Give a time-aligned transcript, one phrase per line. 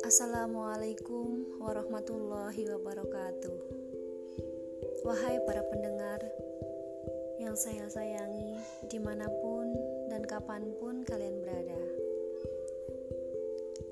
[0.00, 3.56] Assalamualaikum warahmatullahi wabarakatuh.
[5.04, 6.24] Wahai para pendengar
[7.36, 8.56] yang saya sayangi,
[8.88, 9.68] di mana pun
[10.08, 11.84] dan kapan pun kalian berada,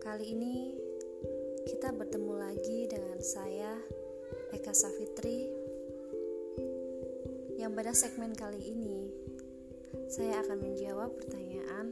[0.00, 0.80] kali ini
[1.68, 3.76] kita bertemu lagi dengan saya,
[4.56, 5.52] Eka Safitri,
[7.60, 9.11] yang pada segmen kali ini
[10.12, 11.88] saya akan menjawab pertanyaan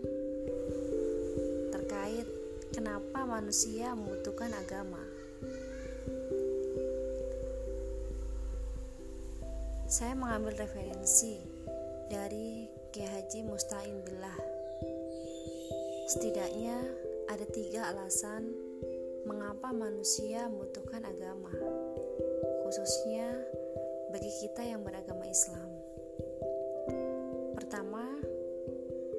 [1.73, 2.28] terkait
[2.69, 5.01] kenapa manusia membutuhkan agama.
[9.88, 11.41] Saya mengambil referensi
[12.12, 14.37] dari Kiai Haji Mustain Billah.
[16.12, 16.77] Setidaknya
[17.25, 18.52] ada tiga alasan
[19.25, 21.56] mengapa manusia membutuhkan agama,
[22.69, 23.33] khususnya
[24.12, 25.80] bagi kita yang beragama Islam.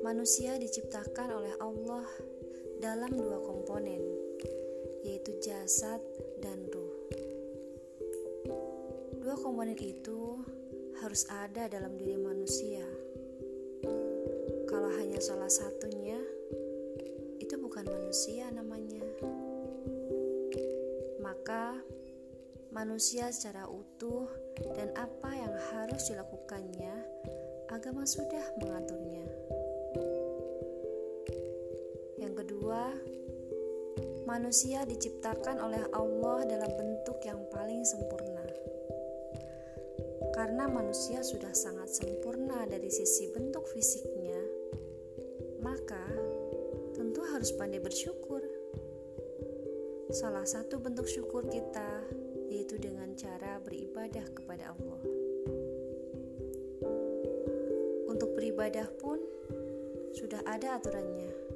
[0.02, 2.06] Manusia diciptakan oleh Allah
[2.82, 4.02] dalam dua komponen,
[5.06, 6.02] yaitu jasad
[6.42, 6.98] dan ruh.
[9.22, 10.42] Dua komponen itu
[11.06, 12.82] harus ada dalam diri manusia.
[14.66, 16.18] Kalau hanya salah satunya,
[17.38, 19.06] itu bukan manusia namanya.
[21.22, 21.78] Maka,
[22.74, 24.26] manusia secara utuh
[24.74, 26.96] dan apa yang harus dilakukannya,
[27.70, 29.41] agama sudah mengaturnya.
[32.72, 32.96] Kedua,
[34.24, 38.48] manusia diciptakan oleh Allah dalam bentuk yang paling sempurna.
[40.32, 44.40] Karena manusia sudah sangat sempurna dari sisi bentuk fisiknya,
[45.60, 46.00] maka
[46.96, 48.40] tentu harus pandai bersyukur.
[50.08, 52.08] Salah satu bentuk syukur kita
[52.48, 55.04] yaitu dengan cara beribadah kepada Allah.
[58.08, 59.20] Untuk beribadah pun
[60.16, 61.51] sudah ada aturannya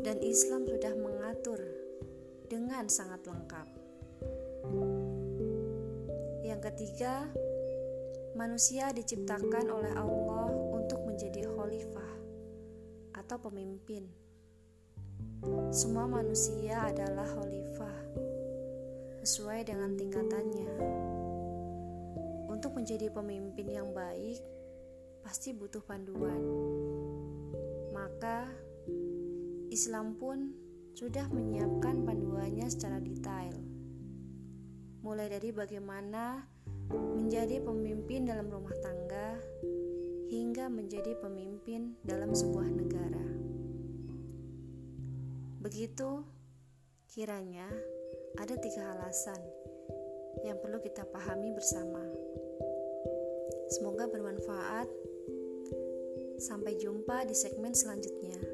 [0.00, 1.60] dan Islam sudah mengatur
[2.48, 3.68] dengan sangat lengkap.
[6.44, 7.28] Yang ketiga,
[8.34, 12.12] manusia diciptakan oleh Allah untuk menjadi khalifah
[13.14, 14.06] atau pemimpin.
[15.70, 17.98] Semua manusia adalah khalifah
[19.24, 20.72] sesuai dengan tingkatannya.
[22.48, 24.40] Untuk menjadi pemimpin yang baik,
[25.24, 26.40] pasti butuh panduan.
[29.74, 30.54] Islam pun
[30.94, 33.58] sudah menyiapkan panduannya secara detail.
[35.02, 36.46] Mulai dari bagaimana
[36.94, 39.34] menjadi pemimpin dalam rumah tangga
[40.30, 43.26] hingga menjadi pemimpin dalam sebuah negara.
[45.58, 46.22] Begitu
[47.10, 47.66] kiranya
[48.38, 49.42] ada tiga alasan
[50.46, 52.06] yang perlu kita pahami bersama.
[53.74, 54.86] Semoga bermanfaat.
[56.38, 58.53] Sampai jumpa di segmen selanjutnya.